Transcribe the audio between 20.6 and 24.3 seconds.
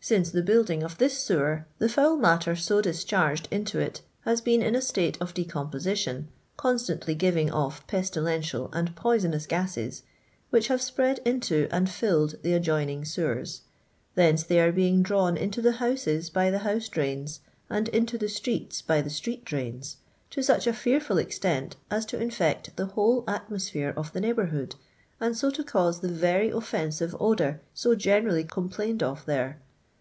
a fearful extent as to infect the whole atmosphere of the